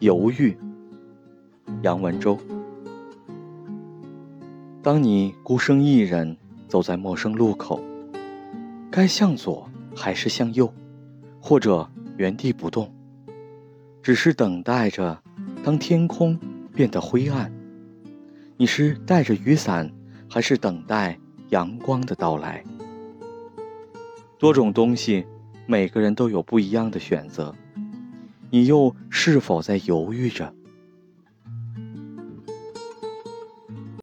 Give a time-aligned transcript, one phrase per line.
[0.00, 0.56] 犹豫。
[1.82, 2.38] 杨文洲。
[4.80, 6.36] 当你孤身一人
[6.68, 7.80] 走在陌生路口，
[8.92, 10.72] 该向左还是向右，
[11.40, 12.94] 或者原地不动，
[14.00, 15.20] 只是等待着，
[15.64, 16.38] 当天空
[16.72, 17.52] 变得灰暗，
[18.56, 19.90] 你是带着雨伞，
[20.30, 21.18] 还是等待
[21.48, 22.62] 阳光的到来？
[24.38, 25.26] 多种东西，
[25.66, 27.52] 每个人都有不一样的选择，
[28.50, 30.54] 你又是否在犹豫着？